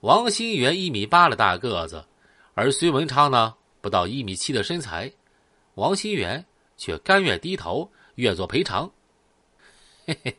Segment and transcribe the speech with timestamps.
[0.00, 2.04] 王新元一米八的大个子，
[2.54, 5.10] 而隋文昌呢不到一米七的身材，
[5.74, 6.44] 王新元
[6.76, 8.90] 却甘愿低头，愿做赔偿。
[10.06, 10.36] 嘿嘿，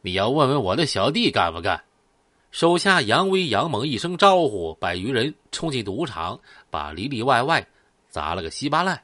[0.00, 1.84] 你要问问我的小弟干不干？
[2.50, 7.66] 手下杨威、杨猛一声招呼，百余人冲进赌场，把里里外外
[8.08, 9.02] 砸了个稀巴烂。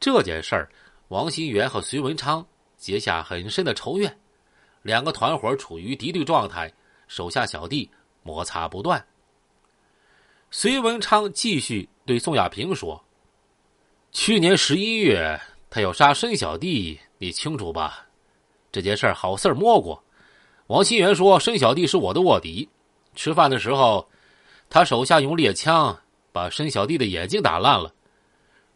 [0.00, 0.70] 这件事儿，
[1.08, 4.18] 王新元和隋文昌结下很深的仇怨，
[4.82, 6.72] 两个团伙处于敌对状态，
[7.08, 7.90] 手下小弟
[8.26, 9.06] 摩擦不断。
[10.50, 13.04] 隋文昌继续对宋亚平说
[14.10, 15.40] ：“去年十一月，
[15.70, 18.04] 他要杀申小弟，你清楚吧？”
[18.72, 20.02] 这件事好事摸过，
[20.66, 22.68] 王新元说：“申小弟是我的卧底。
[23.14, 24.08] 吃饭的时候，
[24.68, 25.96] 他手下用猎枪
[26.32, 27.94] 把申小弟的眼睛打烂了。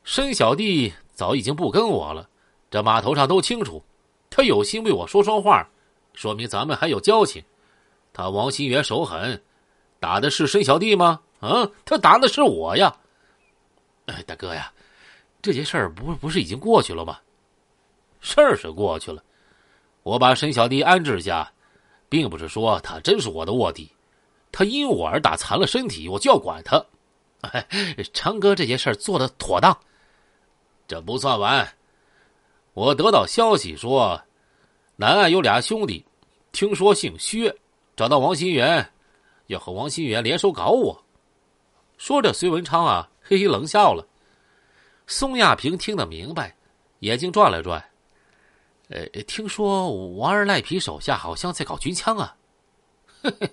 [0.05, 2.29] 申小弟早已经不跟我了，
[2.71, 3.83] 这码头上都清楚。
[4.31, 5.69] 他有心为我说说话，
[6.15, 7.43] 说明咱们还有交情。
[8.21, 9.43] 他王新元手狠，
[9.99, 11.23] 打的是申小弟吗？
[11.41, 12.95] 啊，他打的是我呀！
[14.05, 14.71] 哎，大哥呀，
[15.41, 17.19] 这件事儿不不是已经过去了吗？
[18.21, 19.25] 事儿是过去了。”
[20.05, 21.51] 我把申小弟安置下，
[22.11, 23.91] 并不是说他真是我的卧底，
[24.53, 26.85] 他因我而打残了身体，我就要管他。
[28.13, 29.75] 昌哥这件事儿做的妥当，
[30.87, 31.67] 这不算完。
[32.75, 34.21] 我得到消息说，
[34.97, 36.05] 南岸有俩兄弟，
[36.53, 37.57] 听说姓薛，
[38.01, 38.91] 找到王新元，
[39.49, 41.05] 要和王新元联手搞我。
[41.99, 44.09] 说着，隋文昌啊，嘿嘿冷笑了。
[45.07, 46.57] 宋亚平听得明白，
[47.01, 47.85] 眼睛转了转。
[48.89, 52.35] 呃，听说王二赖皮手下好像在搞军枪啊！
[53.23, 53.51] 嘿嘿，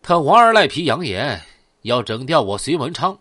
[0.00, 1.42] 他王二赖皮扬言
[1.82, 3.18] 要整掉我隋文昌，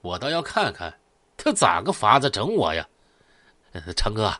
[0.00, 0.92] 我倒要看看
[1.36, 2.84] 他咋个法子整我呀！
[3.94, 4.34] 昌哥，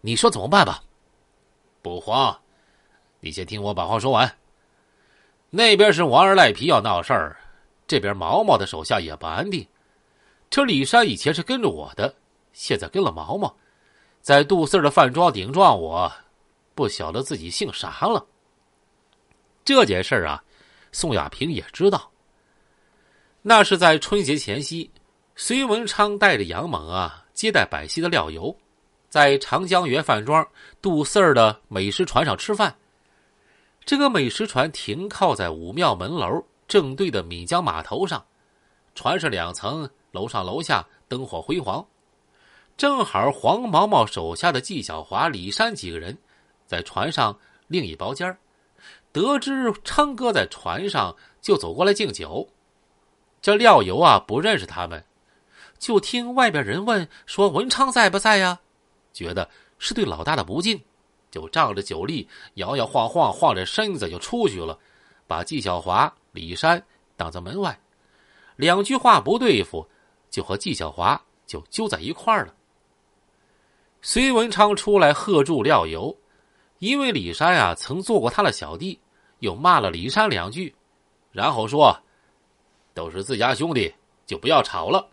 [0.00, 0.82] 你说怎么办吧？
[1.82, 2.36] 不慌，
[3.20, 4.28] 你先听我把话说完。
[5.56, 7.34] 那边是王二赖皮要闹事儿，
[7.86, 9.66] 这边毛毛的手下也不安定。
[10.50, 12.14] 这李山以前是跟着我的，
[12.52, 13.56] 现在跟了毛毛。
[14.20, 16.12] 在杜四的饭庄顶撞我，
[16.74, 18.22] 不晓得自己姓啥了。
[19.64, 20.44] 这件事儿啊，
[20.92, 22.10] 宋亚平也知道。
[23.40, 24.90] 那是在春节前夕，
[25.36, 28.54] 隋文昌带着杨猛啊接待百戏的廖游，
[29.08, 30.46] 在长江源饭庄
[30.82, 32.76] 杜四儿的美食船上吃饭。
[33.86, 38.26] 这个美食船停靠在武庙门楼正对的闽江码头上，
[38.96, 41.86] 船是两层，楼上楼下灯火辉煌。
[42.76, 46.18] 正好黄毛毛手下的纪晓华、李山几个人
[46.66, 47.38] 在船上
[47.68, 48.36] 另一包间
[49.12, 52.48] 得知昌哥在船上，就走过来敬酒。
[53.40, 55.04] 这廖游啊不认识他们，
[55.78, 58.58] 就听外边人问说文昌在不在呀？
[59.12, 59.48] 觉得
[59.78, 60.82] 是对老大的不敬，
[61.36, 64.78] 就仗着酒力摇摇晃晃晃着身子就出去了，
[65.26, 66.82] 把纪晓华、李山
[67.14, 67.78] 挡在门外。
[68.56, 69.86] 两句话不对付，
[70.30, 72.54] 就和纪晓华就揪在一块儿了。
[74.00, 76.16] 隋文昌出来喝住廖游，
[76.78, 78.98] 因为李山啊曾做过他的小弟，
[79.40, 80.74] 又骂了李山两句，
[81.32, 81.94] 然后说
[82.94, 85.06] ：“都是自家兄弟，就不要吵了。”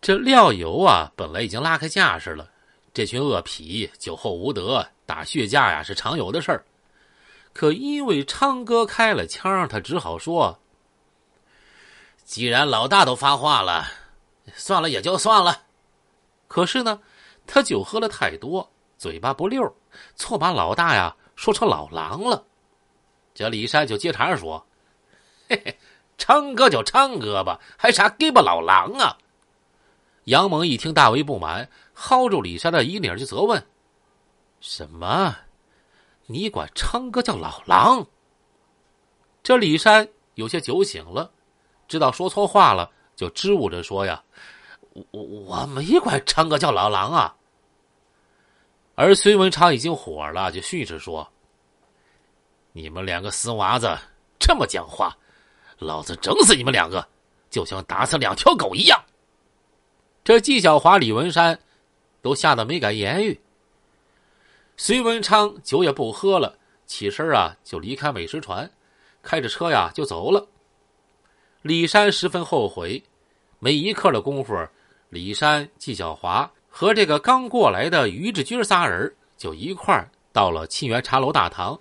[0.00, 2.48] 这廖游啊本来已经拉开架势了，
[2.96, 6.64] 这群恶痞酒后无德，打血架呀是常有的事儿。
[7.52, 10.58] 可因为昌哥开了枪，他只好说
[12.24, 13.86] ：“既然老大都发话了，
[14.54, 15.64] 算了也就算了。”
[16.48, 16.98] 可是呢。
[17.46, 19.76] 他酒喝了太多，嘴巴不溜，
[20.16, 22.44] 错把老大呀说成老狼了。
[23.34, 24.66] 这李山就接茬说
[25.48, 25.78] ：“嘿嘿，
[26.16, 29.18] 昌哥就昌哥吧，还啥鸡巴老狼啊？”
[30.24, 33.66] 杨猛一听大为不满，薅住李山的衣领就责问
[34.60, 35.34] ：“什么？
[36.26, 38.06] 你管昌哥叫老狼？”
[39.42, 41.30] 这李山有些酒醒了，
[41.88, 44.22] 知道说错话了，就支吾着说：“呀。”
[45.10, 47.36] 我我没管昌哥叫老狼啊，
[48.94, 51.28] 而孙文昌已经火了，就训斥说
[52.72, 53.94] ：“你们两个死娃子
[54.38, 55.14] 这么讲话，
[55.78, 57.06] 老子整死你们两个，
[57.50, 58.98] 就像打死两条狗一样。”
[60.24, 61.60] 这纪晓华、李文山
[62.26, 63.40] 都吓得没敢言语。
[64.76, 68.68] 隋文昌酒也不喝了，起身啊就离开美食船，
[69.22, 70.44] 开着车呀就走了。
[71.62, 73.00] 李山十分后悔，
[73.60, 74.52] 没一刻的功夫。
[75.08, 81.78] 李山、纪晓华和这个刚过来的于志军仨人就一块到了沁园茶楼大堂，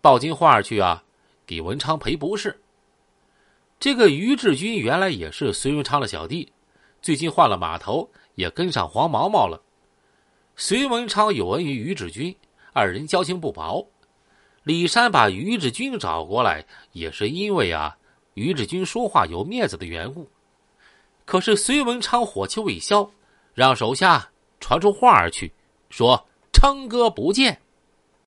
[0.00, 1.02] 报进话去啊，
[1.44, 2.56] 给文昌赔不是。
[3.80, 6.52] 这个于志军原来也是隋文昌的小弟，
[7.02, 9.60] 最近换了码头，也跟上黄毛毛了。
[10.54, 12.34] 隋文昌有恩于于志军，
[12.72, 13.86] 二人交情不薄。
[14.64, 17.96] 李山把于志军找过来，也是因为啊，
[18.34, 20.28] 于志军说话有面子的缘故。
[21.24, 23.10] 可是隋文昌火气未消，
[23.54, 25.52] 让手下传出话儿去，
[25.88, 27.60] 说：“称哥不见。”